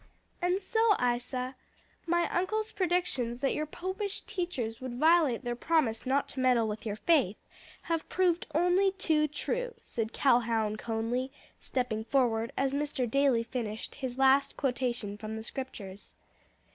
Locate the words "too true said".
8.93-10.11